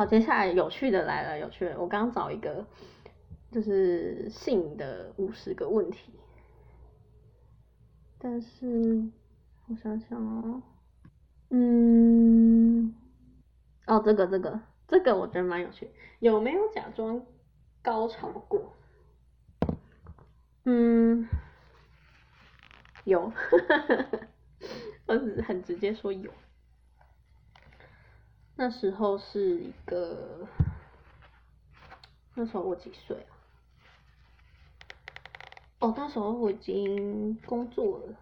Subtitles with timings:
[0.00, 2.64] 好，接下来有趣的来了，有趣的，我刚找一个，
[3.52, 6.14] 就是性的五十个问题，
[8.18, 9.10] 但是
[9.68, 10.62] 我想想哦，
[11.50, 12.94] 嗯，
[13.88, 14.58] 哦，这个这个
[14.88, 15.90] 这个我觉得蛮有趣，
[16.20, 17.20] 有没有假装
[17.82, 18.72] 高潮过？
[20.64, 21.28] 嗯，
[23.04, 23.30] 有，
[25.04, 26.32] 我只很直接说有。
[28.62, 30.46] 那时候是一个，
[32.34, 33.32] 那时候我几岁啊？
[35.78, 38.14] 哦，那时候我已经工作了，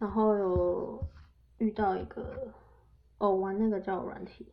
[0.00, 1.00] 然后有
[1.58, 2.52] 遇到一个，
[3.18, 4.52] 哦，玩那个叫软体，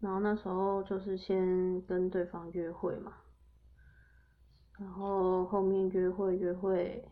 [0.00, 3.12] 然后那时候就是先跟对方约会嘛，
[4.76, 7.08] 然后后面约会约会，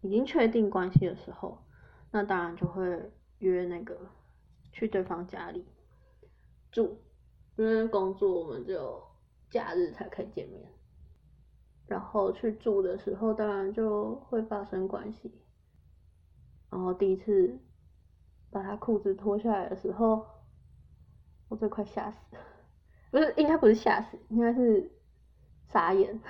[0.00, 1.62] 已经确定关系的时候，
[2.10, 3.96] 那当然就会约那个。
[4.72, 5.64] 去对方家里
[6.72, 6.96] 住，
[7.56, 9.02] 因为工作我们就
[9.50, 10.72] 假日才可以见面。
[11.86, 15.30] 然后去住的时候，当然就会发生关系。
[16.70, 17.58] 然后第一次
[18.50, 20.26] 把他裤子脱下来的时候，
[21.48, 22.40] 我最快吓死了，
[23.12, 24.90] 不是应该不是吓死，应该是
[25.66, 26.18] 傻眼，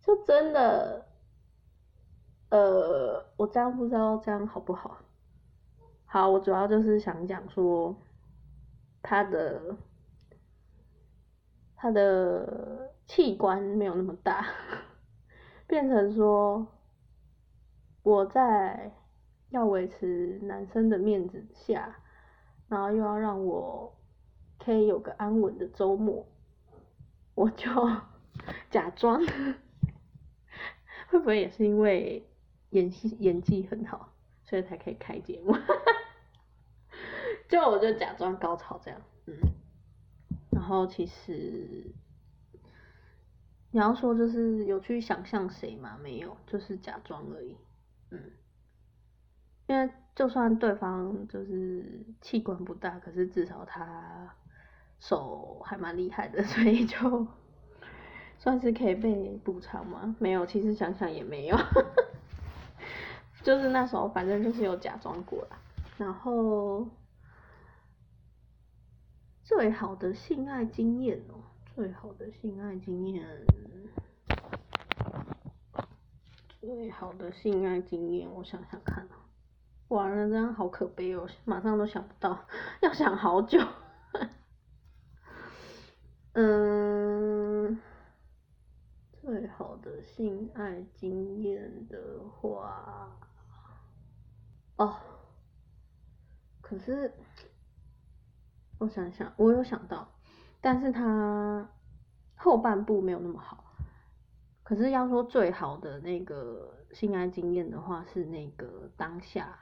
[0.00, 1.07] 就真的。
[2.50, 4.98] 呃，我这样不知道这样好不好？
[6.06, 7.94] 好，我主要就是想讲说，
[9.02, 9.76] 他的
[11.76, 14.46] 他的器官没有那么大，
[15.68, 16.66] 变成说
[18.02, 18.92] 我在
[19.50, 21.96] 要维持男生的面子下，
[22.68, 23.94] 然后又要让我
[24.58, 26.26] 可以有个安稳的周末，
[27.34, 27.68] 我就
[28.70, 29.20] 假装，
[31.10, 32.24] 会不会也是因为？
[32.70, 34.12] 演戏演技很好，
[34.44, 35.56] 所以才可以开节目。
[37.48, 39.34] 就我就假装高潮这样，嗯。
[40.50, 41.92] 然后其实
[43.70, 45.98] 你要说就是有去想象谁吗？
[46.02, 47.56] 没有，就是假装而已，
[48.10, 48.20] 嗯。
[49.66, 54.34] 因为就算对方就是器官不大，可是至少他
[54.98, 57.26] 手还蛮厉害的， 所以就
[58.38, 60.16] 算是可以被补偿吗？
[60.18, 61.56] 没有，其实想想也没有。
[63.42, 65.58] 就是那时候，反正就是有假装过啦。
[65.96, 66.86] 然后
[69.42, 71.40] 最好的性爱经验哦，
[71.74, 73.26] 最好的性爱经验，
[76.60, 79.24] 最好的性爱经验，我想想看啊，
[79.88, 82.46] 完了这样好可悲哦，马上都想不到，
[82.82, 83.58] 要想好久。
[86.32, 87.80] 嗯，
[89.20, 93.10] 最好的性爱经验的话。
[94.78, 94.96] 哦，
[96.60, 97.12] 可是
[98.78, 100.08] 我想想，我有想到，
[100.60, 101.68] 但是他
[102.36, 103.64] 后半部没有那么好。
[104.62, 109.58] 可是要说最好的那个性爱经验的话，是那个当下，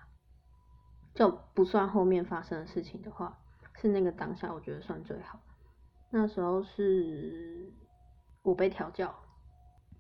[1.15, 3.39] 就不算后面发生的事情的话，
[3.77, 5.41] 是那个当下，我觉得算最好。
[6.11, 7.73] 那时候是
[8.43, 9.15] 我被调教，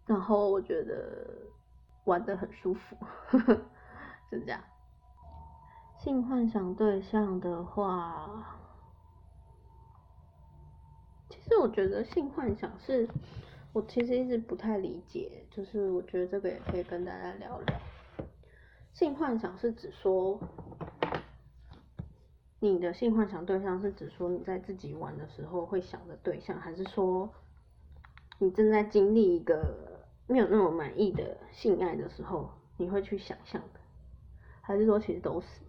[0.07, 1.41] 然后我觉得
[2.05, 2.99] 玩的很舒服，
[4.29, 4.61] 是这样。
[6.07, 8.57] 性幻想对象的话，
[11.29, 13.09] 其实我觉得性幻想是，
[13.73, 17.81] 我其实一直不太理解，就是我觉得这个也可以跟大家聊聊。
[18.93, 20.39] 性幻想是指说，
[22.61, 27.29] 你的性幻想对象是指说你在自己玩的时候会想的对象，还是说
[28.39, 33.81] 你正在经历一个没有那么满意的性爱的时候，你会去想象的，
[34.61, 35.66] 还是说其实都是？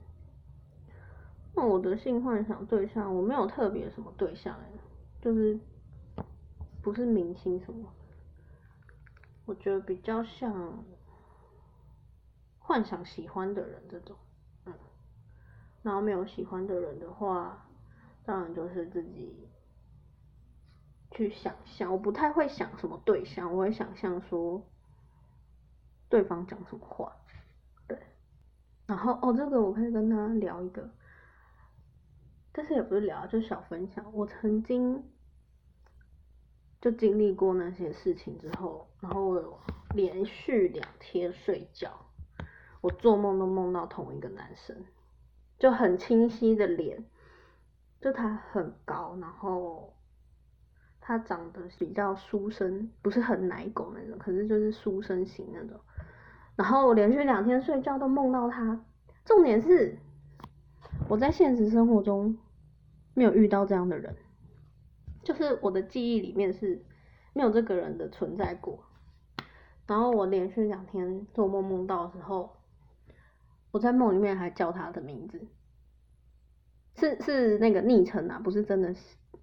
[1.58, 4.72] 那我的性幻想对象，我没有特别什么对象哎，
[5.20, 5.60] 就是
[6.84, 7.92] 不是明星什么，
[9.44, 10.86] 我觉得比较像
[12.60, 14.16] 幻想喜欢的人这种，
[14.68, 14.74] 嗯，
[15.82, 17.68] 然后没有喜欢的人的话，
[18.24, 19.50] 当然就是自己
[21.10, 24.64] 去想象，我不太会想什么对象，我会想象说
[26.08, 27.16] 对方讲什么话，
[27.88, 28.00] 对，
[28.86, 30.88] 然后哦，这个我可以跟他聊一个。
[32.58, 34.04] 但是也不是聊，就是小分享。
[34.14, 35.04] 我曾经
[36.82, 39.60] 就经历过那些事情之后，然后我
[39.94, 41.92] 连续两天睡觉，
[42.82, 44.76] 我做梦都梦到同一个男生，
[45.60, 47.06] 就很清晰的脸，
[48.02, 49.94] 就他很高，然后
[51.00, 55.80] 他长得比较书生，不是很奶狗那种，可是就是书生型那种。
[56.56, 58.84] 然后我连续两天睡觉都梦到他，
[59.24, 59.96] 重点是。
[61.08, 62.38] 我在现实生活中
[63.18, 64.16] 没有遇到这样的人，
[65.24, 66.86] 就是我的记忆里面是
[67.34, 68.84] 没有这个人的存在过。
[69.88, 72.56] 然后我连续两天做梦梦到的时候，
[73.72, 75.48] 我在梦里面还叫他的名字，
[76.96, 78.94] 是是那个昵称啊，不是真的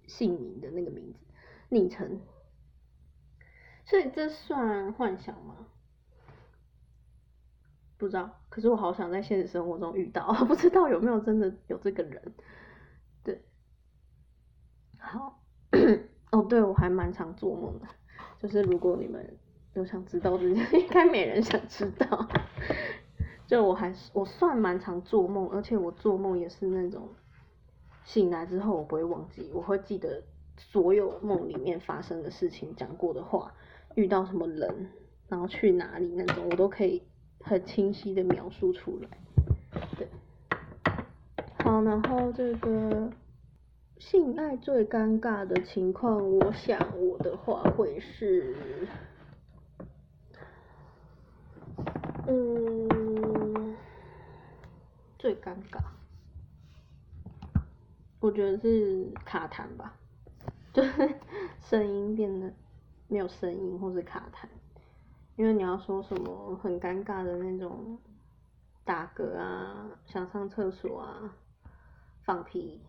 [0.07, 1.19] 姓名的那个名字，
[1.67, 2.21] 昵称。
[3.83, 5.67] 所以这算幻想吗？
[7.97, 12.33] 不知道，可是我好想在现实生活中遇到， 不知道有没有真的有这个人。
[15.05, 15.39] 好，
[16.31, 17.87] 哦，对我还蛮常做梦的，
[18.41, 19.37] 就是如果你们
[19.73, 20.43] 有想知道的，
[20.77, 22.27] 应该没人想知道。
[23.47, 27.09] 就我还是我算蛮常做梦，而且我做梦也是那种
[28.03, 30.23] 醒来之后我不会忘记，我会记得
[30.57, 33.53] 所有梦里面发生的事情、讲过的话、
[33.95, 34.89] 遇到什么人，
[35.27, 37.03] 然后去哪里那种，我都可以。
[37.47, 39.09] 很清晰的描述出来，
[39.99, 40.07] 对，
[41.63, 43.07] 好，然后这个
[43.97, 48.55] 性爱最尴尬的情况，我想我的话会是，
[52.27, 53.75] 嗯，
[55.17, 55.79] 最尴尬，
[58.19, 59.97] 我觉得是卡痰吧，
[60.73, 61.15] 就是
[61.61, 62.53] 声音变得
[63.07, 64.47] 没有声音，或是卡痰。
[65.37, 67.99] 因为你要说什么很尴尬的那种
[68.85, 71.35] 打嗝啊，想上厕所啊，
[72.23, 72.81] 放屁，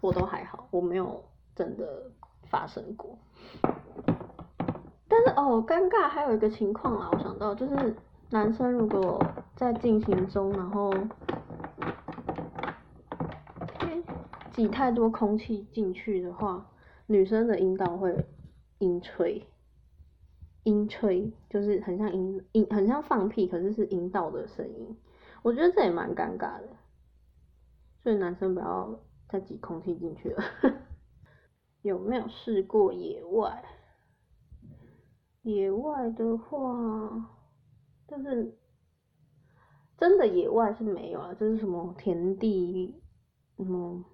[0.00, 1.24] 我都还好，我没有
[1.54, 2.10] 真的
[2.44, 3.18] 发生过。
[5.08, 7.94] 但是哦，尴尬还有一个情况啊，我想到就是
[8.30, 9.24] 男生如果
[9.56, 10.94] 在进行中，然后
[14.52, 16.66] 挤太多空气进去的话，
[17.06, 18.26] 女生的阴道会
[18.78, 19.46] 阴吹。
[20.64, 24.96] 阴吹就是很像阴阴，很像放屁，可是是阴道的声音。
[25.42, 26.68] 我觉得这也蛮尴尬的，
[28.02, 28.98] 所以男生不要
[29.28, 30.42] 再挤空气进去了。
[31.82, 33.64] 有没有试过野外？
[35.42, 37.36] 野外的话，
[38.06, 38.58] 就是
[39.96, 43.00] 真的野外是没有啊，就是什么田地，
[43.56, 44.04] 什么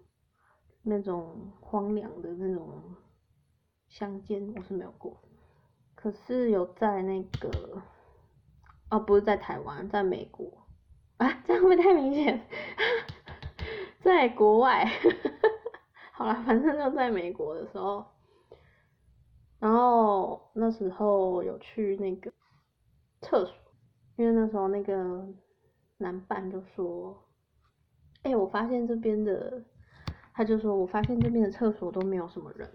[0.82, 2.94] 那种荒凉的那种
[3.88, 5.20] 乡间，我是没有过。
[5.94, 7.82] 可是有在那个，
[8.90, 10.66] 哦，不是在台湾，在美国，
[11.16, 12.46] 啊，这样会不会太明显？
[14.04, 14.84] 在国外，
[16.12, 18.04] 好了，反正就在美国的时候，
[19.58, 22.30] 然后那时候有去那个
[23.22, 23.54] 厕所，
[24.16, 25.26] 因为那时候那个
[25.96, 27.26] 男伴就说，
[28.24, 29.64] 哎，我发现这边的，
[30.34, 32.70] 他就说我发现这边的厕所都没有什么人，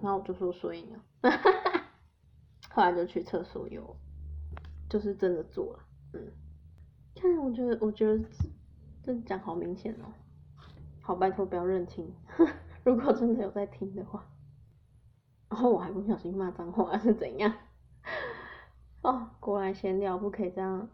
[0.00, 1.02] 然后我就说所以呢？
[2.70, 3.96] 后来就去厕所有，
[4.88, 5.80] 就是真的做了，
[6.12, 6.32] 嗯，
[7.16, 8.24] 看我觉得我觉得
[9.02, 10.06] 这讲好明显哦，
[11.06, 12.10] 好拜托不要认清，
[12.82, 14.26] 如果真的有在听的话，
[15.50, 17.52] 然后我还不小心骂脏话是怎样？
[19.02, 20.88] 哦，过来闲聊不可以这样，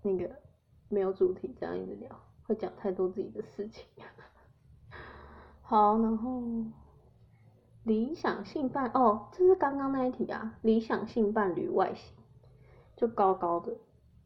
[0.00, 0.40] 那个
[0.88, 3.84] 没有主题这样一直聊，会讲太多自己的事情。
[5.60, 6.42] 好，然后。
[7.84, 10.56] 理想性伴哦，这是刚刚那一题啊。
[10.62, 12.14] 理想性伴侣外形
[12.94, 13.76] 就高高的，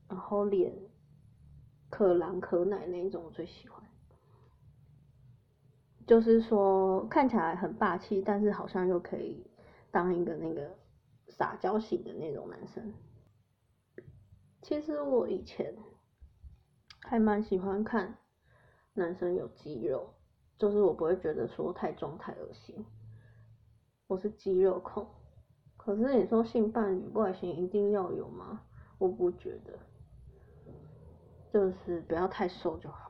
[0.09, 0.75] 然后脸
[1.89, 3.83] 可蓝可奶那一种，我最喜欢。
[6.07, 9.45] 就是说看起来很霸气，但是好像又可以
[9.91, 10.71] 当一个那个
[11.29, 12.95] 撒娇型的那种男生。
[14.63, 15.75] 其实我以前
[17.03, 18.19] 还蛮喜欢看
[18.95, 20.15] 男生有肌肉，
[20.57, 22.87] 就是我不会觉得说太重太恶心。
[24.07, 25.07] 我是肌肉控，
[25.77, 28.63] 可是你说性伴侣外形一定要有吗？
[28.99, 29.79] 我不觉得，
[31.53, 33.06] 就是不要太瘦就好，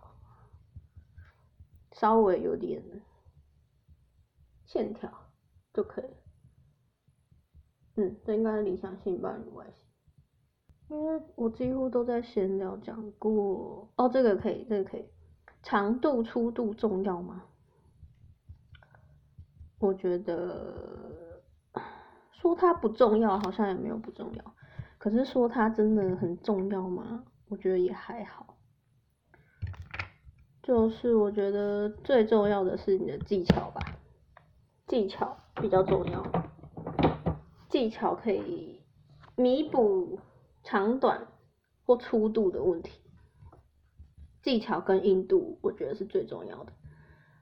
[1.99, 2.83] 稍微有点
[4.67, 5.11] 线条
[5.73, 6.11] 就可以。
[7.95, 9.87] 嗯，这应该是理想性伴侣外形，
[10.91, 13.91] 因为我几乎都在闲聊讲过。
[13.97, 15.09] 哦，这个可以，这个可以。
[15.63, 17.45] 长度、粗度重要吗？
[19.79, 21.43] 我觉得
[22.33, 24.55] 说它不重要，好像也没有不重要。
[24.99, 27.25] 可是说它真的很重要吗？
[27.49, 28.56] 我觉得也还好。
[30.67, 33.81] 就是我觉得最重要的是你的技巧吧，
[34.89, 36.27] 技巧比较重要。
[37.69, 38.83] 技巧可以
[39.37, 40.19] 弥补
[40.65, 41.29] 长短
[41.85, 43.01] 或粗度的问题。
[44.43, 46.73] 技巧跟硬度，我觉得是最重要的。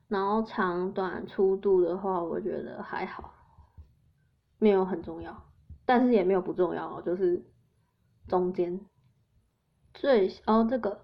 [0.06, 3.32] 然后长短粗度的话，我觉得还好，
[4.58, 5.44] 没有很重要，
[5.86, 7.42] 但是也没有不重要，就是
[8.28, 8.82] 中间
[9.94, 11.00] 最哦这个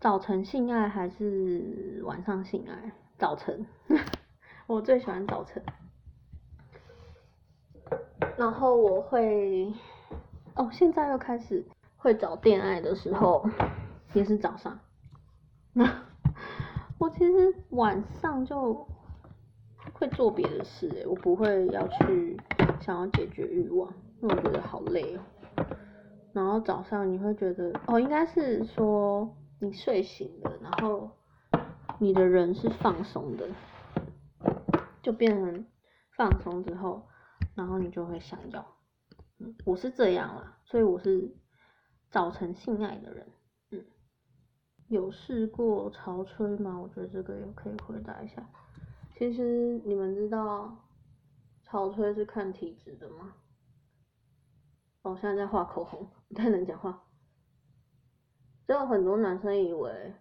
[0.00, 2.92] 早晨性爱还是晚上性爱？
[3.18, 3.66] 早晨，
[4.68, 5.60] 我最喜欢早晨。
[8.36, 9.72] 然后我会，
[10.54, 11.64] 哦，现在又开始
[11.96, 13.44] 会找恋爱的时候，
[14.14, 14.78] 也是早上。
[16.98, 18.86] 我其实晚上就
[19.94, 22.40] 会做别的事，我不会要去
[22.80, 25.66] 想要解决欲望，因为我觉得好累哦。
[26.32, 29.28] 然后早上你会觉得，哦，应该是说
[29.60, 31.10] 你睡醒了，然后
[31.98, 33.48] 你的人是放松的，
[35.02, 35.66] 就变成
[36.16, 37.06] 放松之后。
[37.54, 38.64] 然后你就会想要，
[39.38, 41.34] 嗯，我是这样啦，所以我是
[42.08, 43.26] 早晨性爱的人，
[43.72, 43.84] 嗯，
[44.86, 46.78] 有试过潮吹吗？
[46.80, 48.48] 我觉得这个也可以回答一下。
[49.16, 50.84] 其实你们知道
[51.64, 53.34] 潮吹是看体质的吗？
[55.02, 57.07] 哦，现在在画口红，不太能讲话。
[58.68, 60.12] 只有很多男生以为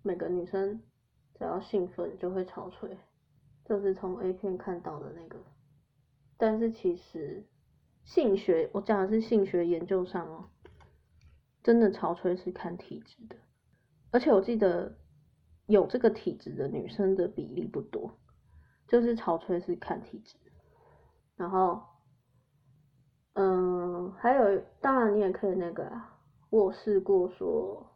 [0.00, 0.80] 每个女生
[1.34, 2.96] 只要兴奋就会潮吹，
[3.66, 5.36] 就是从 A 片看到的那个。
[6.38, 7.46] 但是其实
[8.04, 10.48] 性学，我讲的是性学研究上哦，
[11.62, 13.36] 真的潮吹是看体质的，
[14.10, 14.96] 而且我记得
[15.66, 18.18] 有这个体质的女生的比例不多，
[18.88, 20.38] 就是潮吹是看体质。
[21.36, 21.82] 然后，
[23.34, 26.18] 嗯，还有，当然你也可以那个啊，
[26.50, 27.86] 我试过说，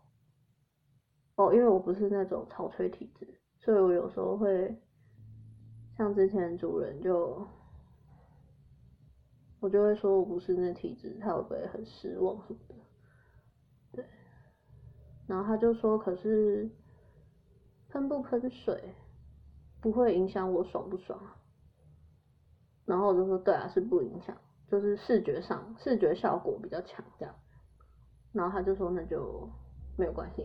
[1.37, 4.81] 哦，因为我不是那种潮吹体质，所以我有时候会
[5.99, 7.47] 像之前主人就。
[9.61, 12.75] 我就会说我不是那体质，他会不会很失望什么的？
[13.93, 14.05] 对，
[15.27, 16.69] 然后他就说，可是
[17.89, 18.95] 喷不喷水
[19.81, 21.41] 不会影响我爽不爽啊？
[22.85, 24.37] 然后我就说，对啊，是不影响，
[24.69, 27.35] 就是视觉上视觉效果比较强这样。
[28.35, 29.49] 然后他就说，那就
[29.97, 30.45] 没有关系。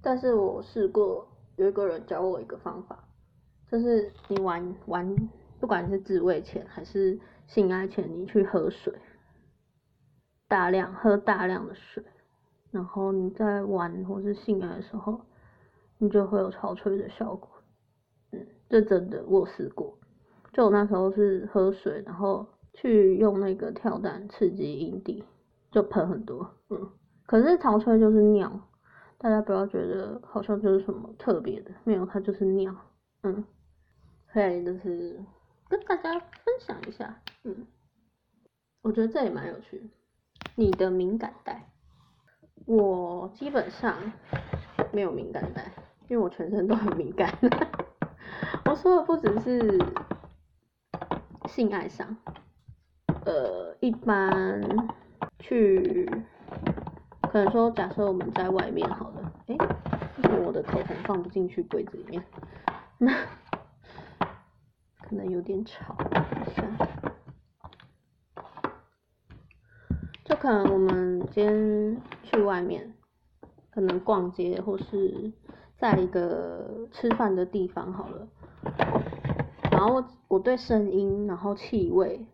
[0.00, 3.02] 但是我试过，有一个人教我一个方法，
[3.68, 5.16] 就是你玩玩。
[5.60, 7.18] 不管是自慰前还是
[7.48, 8.94] 性爱前，你去喝水，
[10.46, 12.04] 大量喝大量的水，
[12.70, 15.20] 然后你在玩或是性爱的时候，
[15.98, 17.50] 你就会有潮吹的效果。
[18.30, 19.98] 嗯，这真的我试过，
[20.52, 22.46] 就我那时候是喝水，然后
[22.80, 25.24] 去用那个跳蛋刺激阴蒂，
[25.70, 26.54] 就喷很多。
[26.70, 26.90] 嗯，
[27.26, 28.60] 可是潮吹就是尿，
[29.18, 32.74] 大家不要觉得好像就是什么特别的，没有，它就是尿。
[33.22, 33.44] 嗯，
[34.32, 35.18] 所以就是。
[35.70, 37.66] 跟大家分享一下，嗯，
[38.80, 39.90] 我觉得这也蛮有趣。
[40.54, 41.68] 你的敏感带，
[42.64, 43.94] 我基本上
[44.90, 45.70] 没有敏感带，
[46.08, 47.36] 因为我全身都很敏感。
[48.64, 49.78] 我说的不只是
[51.50, 52.16] 性爱上，
[53.28, 54.58] 呃，一般
[55.38, 56.10] 去，
[57.30, 59.56] 可能说假设我们在外面好了，哎，
[60.46, 62.24] 我的口红放不进去柜子里面，
[62.96, 63.12] 那。
[65.08, 65.96] 可能有点吵，
[70.22, 72.92] 就可能我们今天去外面，
[73.70, 75.32] 可能逛街或是
[75.78, 78.28] 在一个吃饭的地方好了，
[79.70, 82.26] 然后我对声音，然后气味，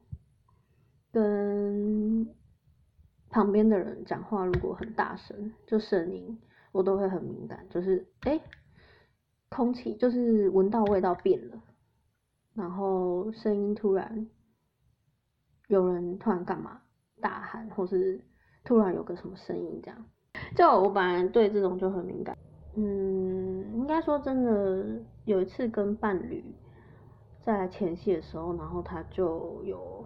[1.15, 2.27] 跟
[3.31, 6.37] 旁边的人讲话如果很大声，就声音
[6.73, 8.41] 我都会很敏感，就是哎，
[9.49, 11.63] 空气就是闻到味道变了。
[12.55, 14.29] 然后声音突然
[15.69, 16.83] 有人突然干嘛
[17.21, 18.21] 大喊，或是
[18.65, 20.05] 突然有个什么声音这样，
[20.57, 22.37] 就我本来对这种就很敏感。
[22.77, 26.45] 嗯，应该说真的，有一次跟伴侣
[27.43, 30.05] 在前戏的时候，然后他就有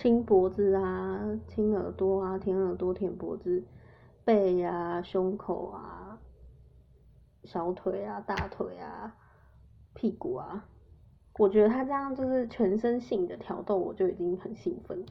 [0.00, 3.62] 亲脖子啊、亲耳朵啊、舔耳朵、舔脖子、
[4.24, 6.18] 背啊、胸口啊、
[7.44, 9.14] 小腿啊、大腿啊。
[9.92, 10.64] 屁股啊，
[11.38, 15.04] 我觉得他这样就是全身性的挑逗，我就已经很兴奋。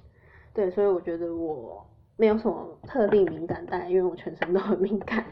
[0.55, 5.23] 对，所以我觉得我没有什么特定敏感带，因为我全身都很敏感，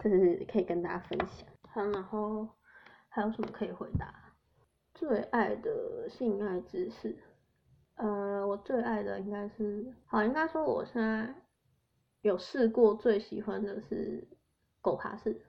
[0.00, 1.46] 就是可以跟大家分享。
[1.68, 2.48] 好，然后
[3.10, 4.14] 还有什么可以回答？
[4.94, 7.18] 最爱的性爱姿势，
[7.96, 11.34] 呃，我最爱的应该是，好，应该说我现在
[12.22, 14.26] 有试过最喜欢的是
[14.80, 15.40] 狗爬式。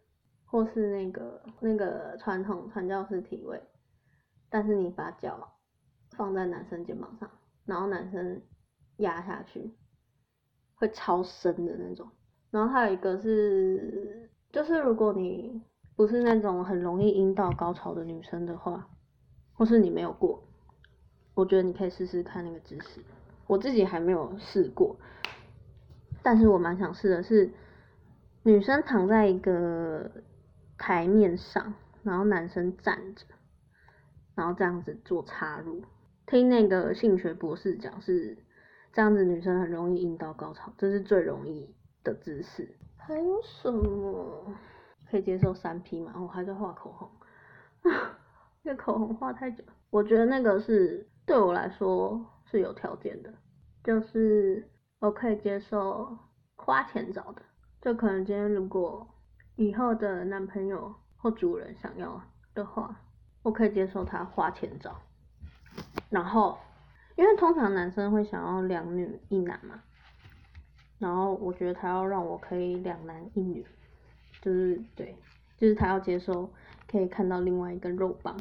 [0.45, 3.59] 或是那个那个传统传教士体位，
[4.51, 5.51] 但是你把脚
[6.11, 7.27] 放在男生肩膀上，
[7.65, 8.39] 然后男生
[8.97, 9.73] 压下去，
[10.75, 12.07] 会超深的那种。
[12.51, 15.59] 然后还有一个是，就是如果你
[15.95, 18.87] 不是那种很容易阴道高潮的女生的话，
[19.53, 20.47] 或是你没有过，
[21.33, 23.01] 我觉得你可以试试看那个姿势。
[23.47, 24.95] 我自己还没有试过，
[26.21, 27.51] 但是我蛮想试的是，
[28.43, 30.09] 女生躺在一个
[30.77, 31.73] 台面上，
[32.03, 33.25] 然后男生站着，
[34.35, 35.83] 然后这样子做插入。
[36.25, 38.37] 听那个性学博士讲是
[38.93, 42.77] 这样子，女生很容易阴道高潮，这是最容易的姿势。
[42.95, 44.55] 还有什么
[45.11, 46.13] 可以接受三 P 吗？
[46.15, 47.11] 我还在画口红，
[48.63, 49.61] 那口红画太久。
[49.89, 53.33] 我觉得那个是对我来说是有条件的，
[53.83, 56.17] 就是我可以接受
[56.55, 57.41] 花钱找的，
[57.81, 59.07] 就可能今天如果
[59.55, 62.21] 以后的男朋友或主人想要
[62.53, 62.99] 的话，
[63.41, 64.99] 我可以接受他花钱找。
[66.09, 66.57] 然后，
[67.15, 69.81] 因为通常男生会想要两女一男嘛。
[70.99, 73.65] 然后我觉得他要让我可以两男一女，
[74.41, 75.17] 就是对，
[75.57, 76.49] 就是他要接受
[76.89, 78.37] 可以看到另外一根肉棒，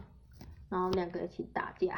[0.72, 1.94] 然后两个一起打架，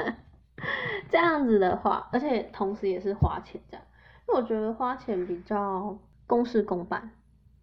[1.08, 3.86] 这样子的话，而且同时也是花钱这样，
[4.28, 7.12] 因为我觉得花钱比较公事公办，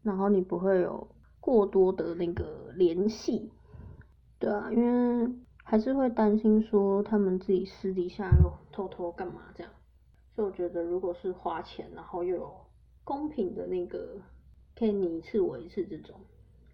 [0.01, 1.07] 然后你不会有
[1.39, 3.51] 过多的那个联系，
[4.39, 5.31] 对啊，因为
[5.63, 9.71] 还是会担心说他们自己私底下又偷偷干嘛这样。
[10.35, 12.51] 所以我觉得，如果是花钱，然后又有
[13.03, 14.19] 公平的那个，
[14.75, 16.19] 可以你一次我一次这种，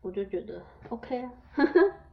[0.02, 1.34] 我就觉得 OK 啊。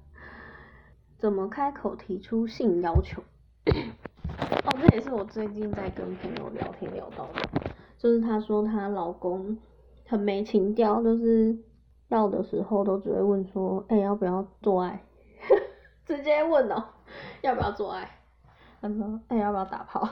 [1.26, 3.20] 怎么开口提出性要求？
[3.66, 9.58] 哦，这也是我最近在跟朋友聊天聊到的，就是她说她老公
[10.06, 11.58] 很没情调，就是
[12.06, 15.02] 要的时候都只会问说，哎，要不要做爱？
[16.06, 16.84] 直接问哦，
[17.42, 18.08] 要不要做爱？
[18.80, 20.08] 他说，哎，要不要打炮？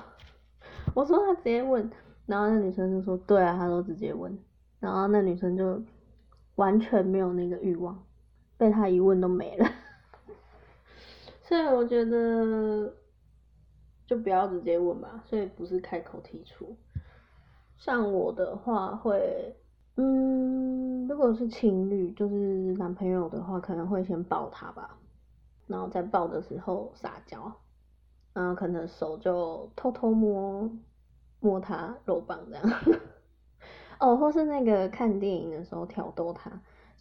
[0.97, 1.89] 我说他直接问，
[2.27, 4.37] 然后那女生就说对啊，他都直接问，
[4.81, 5.81] 然后那女生就
[6.57, 8.03] 完全没有那个欲望，
[8.57, 9.71] 被他一问都没了，
[11.45, 12.93] 所以我觉得
[14.07, 16.77] 就不要直接问吧，所以不是开口提出。
[17.79, 19.55] 像我的话会，
[19.97, 22.35] 嗯，如果是情侣，就是
[22.75, 24.99] 男朋友的话，可能会先抱他吧，
[25.69, 27.53] 然后在抱的时候撒娇。
[28.33, 30.69] 然后，可能手就偷偷摸
[31.39, 32.65] 摸他肉棒这样，
[34.01, 36.51] 哦，或是那个看电影的时候挑逗他，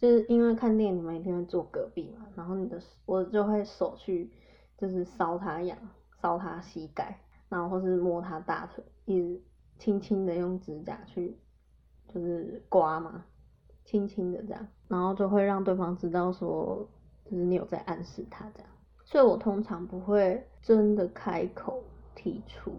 [0.04, 4.30] 就是因为看电影你们一定会坐隔壁嘛，然后你的我就会手去
[4.76, 5.78] 就是搔他痒，
[6.20, 9.42] 搔他膝盖，然后或是摸他大腿，一直
[9.78, 11.38] 轻轻的用指甲去
[12.06, 13.24] 就是刮嘛，
[13.86, 16.86] 轻轻的这样，然后就会让对方知道说
[17.24, 18.68] 就是你有在暗示他这样。
[19.06, 21.82] 所以我通常不会真的开口
[22.14, 22.70] 提出。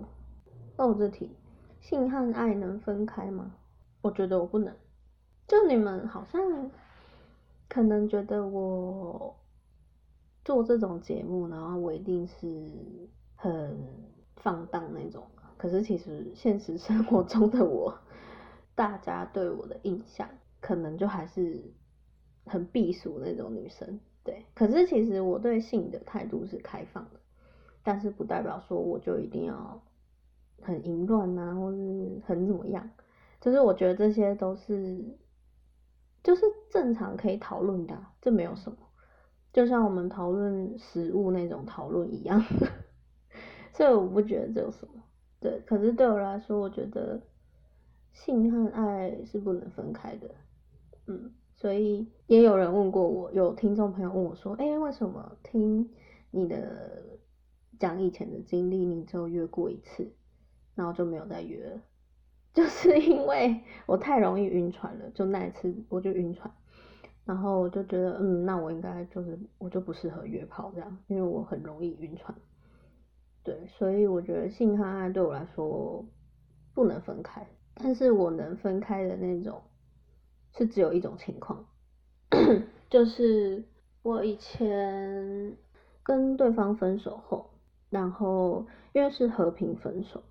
[0.78, 1.36] 那我，这题，
[1.80, 3.52] 性和爱能分开吗？
[4.04, 4.72] 我觉得我不能。
[5.48, 6.70] 就你们好像
[7.76, 9.36] 可能觉得我
[10.46, 12.72] 做这种节目，然后我一定是
[13.36, 13.78] 很
[14.38, 15.22] 放荡那种。
[15.58, 17.94] 可是其实现实生活中的我，
[18.76, 20.30] 大家对我的印象
[20.62, 21.62] 可能就还是
[22.46, 24.00] 很避俗那种女生。
[24.24, 27.20] 对，可是其实我对性的态度是开放的，
[27.84, 29.84] 但是不代表说我就一定要
[30.62, 32.90] 很淫乱呐，或是很怎么样，
[33.42, 35.04] 就是我觉得这些都是
[36.26, 38.78] 就是正常可以讨论的，这没有什么，
[39.54, 42.44] 就像我们讨论食物那种讨论一样，
[43.72, 45.04] 所以我不觉得这有什么。
[45.40, 47.22] 对，可是对我来说，我觉得
[48.12, 50.32] 性和爱是不能分开的，
[51.06, 51.32] 嗯。
[51.58, 55.90] 所以也有人问过我，有听众朋友问我说：“哎，为什么听
[56.30, 57.18] 你的
[57.80, 60.14] 讲以前的经历，你只有约过一次，
[60.76, 61.82] 然后就没有再约了？”
[62.56, 66.52] 就是因为我太容易晕船了，就那一次我就晕船，
[67.26, 72.36] 然后我就觉得，嗯，那我应该就是我就不适合约炮这样，因为我很容易晕船。
[73.44, 76.04] 对，所以我觉得性和爱对我来说
[76.74, 79.62] 不能分开，但是我能分开的那种。
[80.58, 81.66] 是只有一种情况，
[82.90, 83.66] 就是
[84.04, 85.58] 我以前
[86.02, 87.50] 跟对方分手后，
[87.90, 90.24] 然后因为是和平分手，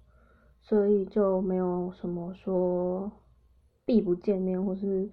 [0.67, 3.13] 所以就没有什么说
[3.85, 5.09] 必不见面，或是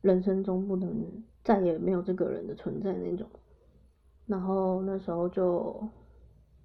[0.00, 3.26] 人生中不能再也没有这个人的存在那种。
[4.26, 5.88] 然后那时候就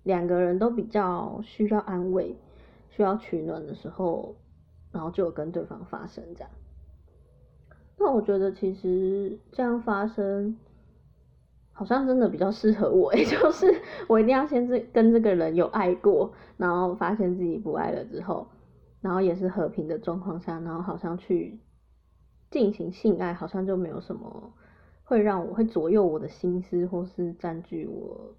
[0.03, 2.37] 两个人都比较需要安慰、
[2.91, 4.35] 需要取暖的时候，
[4.91, 6.49] 然后就跟对方发生这样。
[7.97, 10.55] 那我觉得其实这样发生，
[11.77, 13.67] 好像真的比较适合我，也 就是
[14.07, 18.47] 我一定要先这跟这个人有爱过，然后发现自己不爱了之后，
[18.99, 21.59] 然后也是和平的状况下，然后好像去
[22.49, 24.51] 进行性爱，好像就没有什么
[25.03, 28.33] 会让我会左右我的心思，或是占据我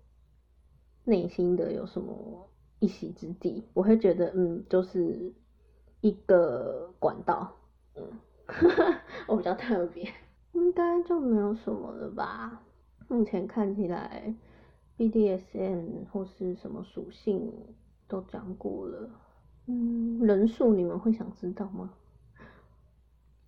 [1.04, 5.32] 内心的有什么一席之地，我会觉得嗯，就是
[6.00, 7.52] 一个管道。
[7.94, 8.04] 嗯，
[9.28, 10.12] 我比较特别，
[10.54, 12.62] 应该就没有什么了吧？
[13.08, 14.34] 目前看起来
[14.96, 17.52] ，BDSM 或是什么属性
[18.06, 19.10] 都讲过了。
[19.66, 21.90] 嗯，人数你们会想知道吗？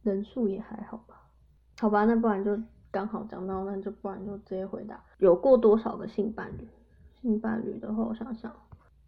[0.02, 1.28] 人数也还好吧。
[1.78, 2.58] 好吧，那不然就
[2.90, 6.66] 刚好讲到，那就不然就直接回答，有过多少个性伴侣？
[7.20, 8.54] 性伴侣的话，我想想，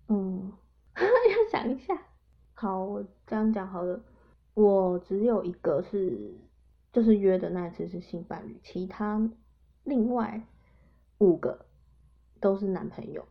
[0.09, 0.53] 嗯，
[0.97, 1.99] 要想一下。
[2.55, 4.03] 好，我这样讲好了，
[4.55, 6.35] 我只有一个是，
[6.93, 9.31] 就是约的那一次是性伴侣，其他
[9.85, 10.41] 另外
[11.19, 11.67] 五个
[12.41, 13.25] 都是男朋友，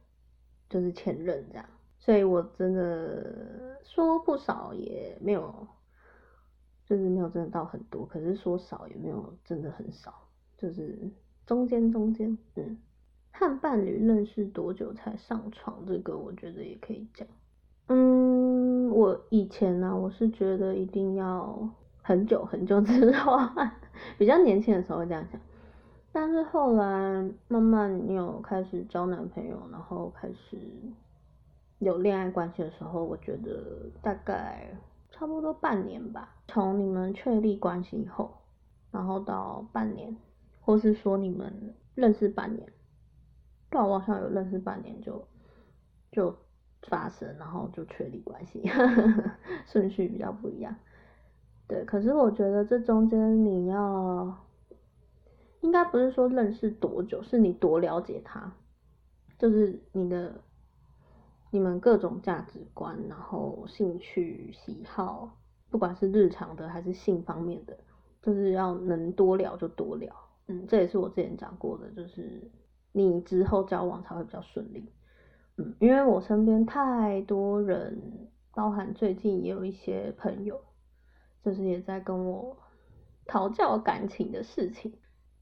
[0.70, 1.66] 就是前任这样，
[2.00, 5.68] 所以我真的说不少也没有，
[6.86, 10.14] 就是没有真的到很多，可是说少也没有真的很少，
[10.58, 11.10] 就是
[11.46, 12.78] 中间中间，嗯，
[13.32, 15.86] 和伴侣认识多久才上床？
[15.86, 17.28] 这个我觉得也可以讲，
[17.88, 18.62] 嗯。
[18.92, 21.70] 我以前呢，我是觉得一定要
[22.02, 23.38] 很久很久之后，
[24.18, 25.40] 比较年轻的时候会这样想，
[26.12, 30.58] 但是后来慢慢你有开始交男朋友，然后开始
[31.80, 34.78] 有恋爱关系的时候，我觉得大概
[35.10, 38.32] 差不多半年吧，从你们确立关系以后，
[38.91, 40.15] 然后到半年，
[40.62, 42.71] 或是说你们认识半年，
[43.69, 45.28] 对，我好像有认识半年就
[46.12, 46.36] 就。
[46.88, 48.63] 发生，然后就确立关系，
[49.71, 50.76] 顺序比较不一样。
[51.67, 54.36] 对，可是我觉得这中间你要，
[55.62, 58.52] 应该不是说认识多久，是你多了解他，
[59.38, 60.41] 就是你的，
[61.50, 65.38] 你们各种价值观，然后兴趣喜好，
[65.69, 67.78] 不管是日常的还是性方面的，
[68.21, 70.13] 就是要能多聊就多聊。
[70.47, 72.50] 嗯，这也是我之前讲过的，就是
[72.91, 74.84] 你之后交往才会比较顺利。
[75.58, 80.60] 嗯，因为我身边太多人，包含最近也有一些朋友，
[81.45, 82.58] 就是也在跟我
[83.26, 84.91] 讨教感情的事情。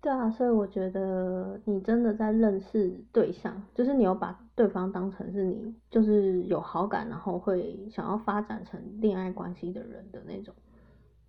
[0.02, 10.54] 对啊，所以我觉得你真的在认识对象，就是你有把对方当成是你，就是有好感，然后会想要发展成恋爱关系的人的那种。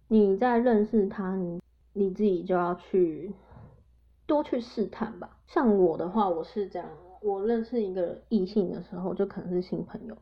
[0.06, 1.60] 你在认识他，你
[1.92, 3.34] 你自己就要去
[4.26, 5.38] 多去试探吧。
[5.48, 6.88] 像我的话，我是这样。
[7.22, 10.16] 我认识一个异性的时候，就可能是新朋友。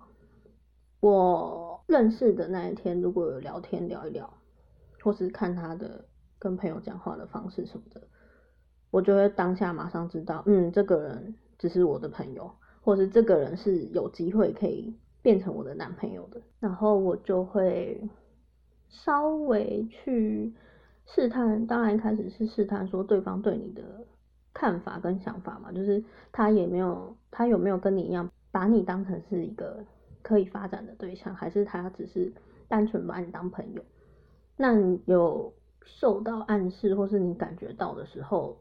[1.01, 4.33] 我认识的那一天，如果有聊天聊一聊，
[5.03, 6.07] 或是看他的
[6.39, 8.03] 跟朋友讲话的方式什么的，
[8.91, 16.41] 我就会当下马上知道，嗯，这个人只是我的朋友，或是这个人是有机会可以变成我的男朋友的。
[16.61, 18.09] 然后我就会
[18.89, 20.53] 稍微去
[21.07, 23.83] 试探，当然一开始是试探说对方对你的。
[24.55, 29.85] 看法跟想法嘛，就是他也没有，他有没有跟你一样把你当成是一个
[30.21, 32.33] 可以发展的对象，还是他只是
[32.67, 33.83] 单纯把你当朋友？
[34.57, 35.53] 那你有
[35.85, 38.59] 受到暗示或是你感觉到的时候，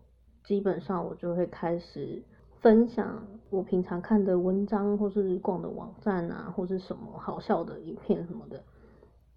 [0.47, 2.23] 基本上我就会开始
[2.62, 8.63] 分享我平常看的文章或是逛的网站啊，或是什么好笑的影片什么的，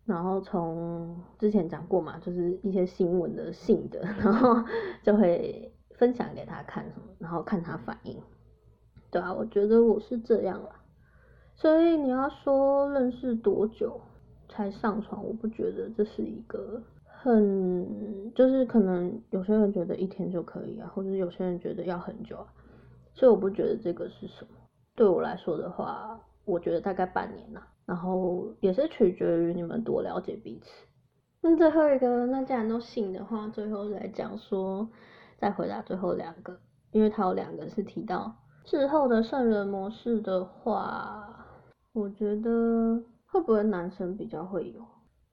[0.04, 4.64] 然后从之前讲过嘛，就是一些新闻的性的， 然后
[5.02, 5.74] 就会。
[6.00, 8.16] 分享给他看什么，然后看他反应，
[9.10, 10.70] 对啊，我觉得我是这样啦。
[11.54, 14.00] 所以你要说认识多久
[14.48, 16.82] 才上床，我不觉得这是一个
[17.22, 22.46] 很，就是可能有些人觉得一天就可以啊，或者有些人觉得要很久啊，
[23.14, 24.50] 所以我不觉得这个是什么。
[24.94, 30.70] 对我来说的话，我觉得大概半年啦，然后也是取决于你们多了解彼此。
[31.42, 34.88] 那最后一个，那既然都信的话，最后来讲说。
[35.40, 36.60] 再回答最后两个，
[36.92, 38.30] 因为他有两个是提到
[38.62, 41.34] 之后的圣人模式的话，
[41.94, 44.80] 我觉得会不会男生比较会有？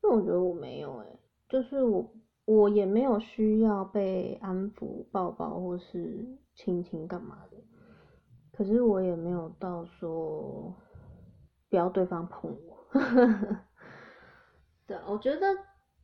[0.02, 1.17] 因为我觉得我没有诶，
[1.50, 2.12] 就是我
[2.46, 7.58] 我也没有需要被安抚、抱抱或是亲亲干嘛的，
[8.52, 10.74] 可是我也没有到说
[11.70, 12.78] 不要对方碰我。
[14.88, 15.48] 对，我觉得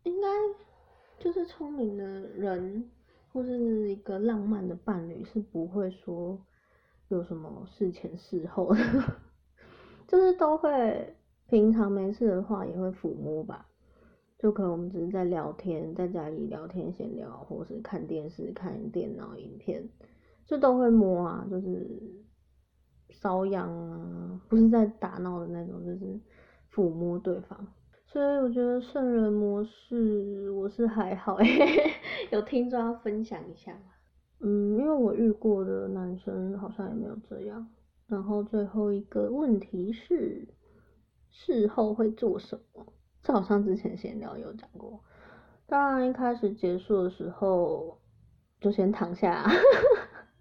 [0.03, 0.27] 应该
[1.19, 2.89] 就是聪明的人。
[3.31, 6.39] 或是一个浪漫的伴侣是不会说
[7.07, 8.79] 有什么事前事后的，
[10.07, 11.15] 就是都会
[11.47, 13.65] 平常没事的话也会抚摸吧，
[14.43, 19.87] 就可能我们只是在聊天，在家里聊天闲聊，或是看电视看电脑影片，
[20.45, 21.89] 就都会摸啊，就是
[23.07, 26.19] 瘙痒啊，不是在打闹的那种，就是
[26.69, 27.65] 抚摸对方。
[28.05, 31.47] 所以我觉得圣人模式我是还好诶，
[32.33, 33.79] 有听众要分享一下？
[34.41, 37.65] 嗯，因为我遇过的男生好像也没有这样。
[38.07, 40.49] 然后最后一个问题是，
[41.29, 42.85] 事后会做什么？
[43.23, 44.99] 这好像之前闲聊有讲过，
[45.65, 47.97] 当然一开始结束的时候
[48.59, 49.49] 就先躺下，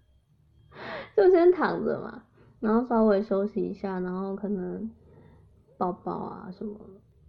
[1.15, 2.23] 就先躺着嘛，
[2.59, 4.91] 然后稍微休息一下，然后可能
[5.77, 6.77] 抱抱啊什么，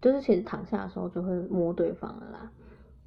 [0.03, 2.53] 就是其实躺下的时候就会摸对方了啦，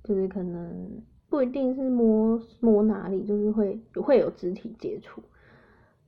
[0.04, 5.22] 就是可能不一定是摸摸哪里，就是会会有肢体接触，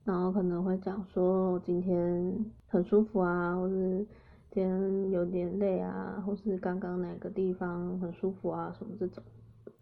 [0.05, 4.07] 然后可能会讲说今天很舒服啊，或是
[4.51, 9.23] 今天有点累啊，或是刚刚哪个地方很舒服啊什么这种，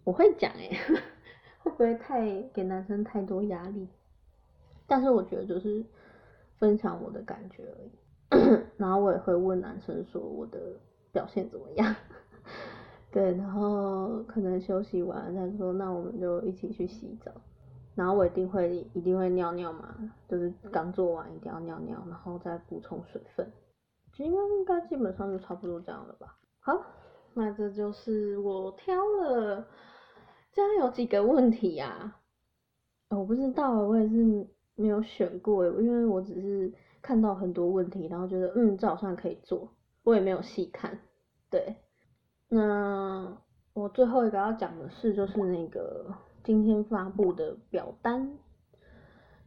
[0.04, 0.78] 我会讲诶、
[1.60, 3.88] 会不会太给男生太多压力？
[4.86, 5.84] 但是我觉得就是
[6.58, 10.60] 分享我的感觉而已， 然后我也会问男生说我的
[11.12, 11.96] 表现怎么样，
[13.12, 17.32] 对，然后可能休息完他说那我们就一起去洗澡，
[17.96, 19.96] 然后我一定会一定会尿尿嘛，
[20.28, 23.50] 就是刚做完一定要尿尿，然后再补充水分，
[24.26, 26.36] 应该应该基本上就差不多这样了吧。
[26.60, 26.82] 好，
[27.34, 29.68] 那这就是我挑了，
[30.52, 32.16] 这样有几个问题呀、
[33.10, 39.72] 我不知道，我也是没有选过，因为我只是看到很多问题，然后觉得嗯，这好像可以做，
[40.04, 41.00] 我也没有细看。
[41.50, 41.78] 对，
[42.50, 43.38] 那
[43.74, 48.38] 我最后一个要讲的是，就是那个今天发布的表单，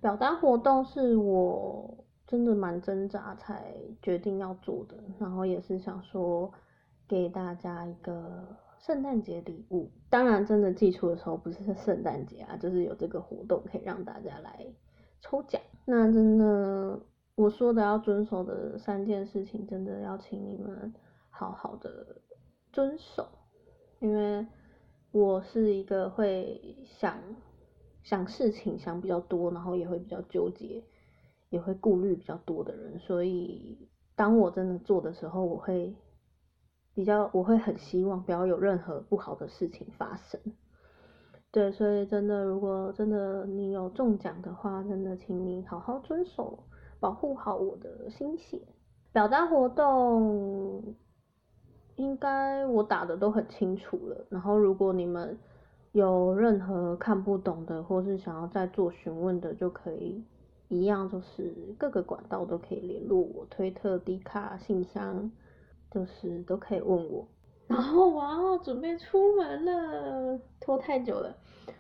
[0.01, 6.53] 表单活动是我真的蛮挣扎才决定要做的，然后也是想说
[7.09, 9.91] 给大家一个圣诞节礼物。
[10.09, 14.65] 当然，真的寄出的时候不是圣诞节啊，就是有这个活动可以让大家来
[15.21, 15.61] 抽奖。
[15.85, 17.01] 那真的
[17.35, 20.95] 我说的要遵守的三件事情，真的要请你们
[21.31, 22.23] 好好的
[22.71, 23.27] 遵守，
[23.99, 24.47] 因为
[25.11, 27.19] 我是一个会想
[28.05, 30.85] 想事情想比较多，然后也会比较纠结，
[31.51, 35.95] 也会顾虑比较多的人，所以当我真的做的时候，我会
[36.95, 40.41] 比较我会很希望不要有任何不好的事情发生。
[41.53, 46.61] 对，所以真的，如果真的你有中奖的话，真的请你好好遵守，
[47.01, 48.63] 保护好我的心血。
[49.13, 50.95] 表单活动
[51.97, 55.37] 应该我打的都很清楚了，然后如果你们
[55.91, 60.25] 有任何看不懂的，或是想要再做询问的，就可以
[60.71, 65.31] 一样，就是各个管道都可以联络我，推特、迪卡、信箱，
[65.91, 67.27] 就是都可以问我。
[67.67, 71.37] 然后我要准备出门了，拖太久了。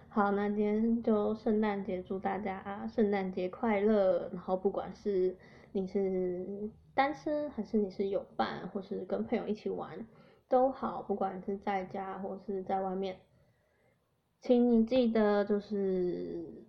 [0.09, 4.29] 好，那今天就圣诞节，祝大家圣诞节快乐。
[4.33, 5.37] 然后不管是
[5.71, 10.05] 你是单身，还是你是有伴，或是跟朋友一起玩，
[10.49, 11.03] 都好。
[11.03, 13.17] 不管是在家或是在外面，
[14.41, 16.65] 请你记得就是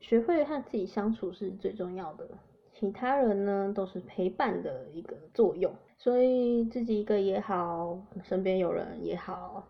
[0.00, 2.28] 学会和自己相处是最重要的。
[2.72, 9.66] 其他人呢，都是陪伴的一个作用，所以自己一个也好，身边有人也好，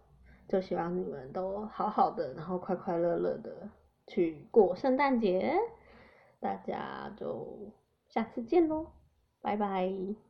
[0.49, 3.69] 就希望你们都好好的，然后快快乐乐的
[4.09, 5.55] 去过圣诞节。
[6.41, 7.73] 大家就
[8.09, 8.89] 下次见喽，
[9.41, 10.26] 拜拜。